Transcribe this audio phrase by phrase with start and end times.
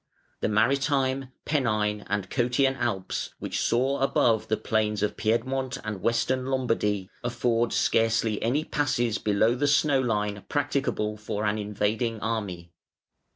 [0.39, 6.47] The Maritime, Pennine, and Cottian Alps, which soar above the plains of Piedmont and Western
[6.47, 12.71] Lombardy, afford scarcely any passes below the snow line practicable for an invading army.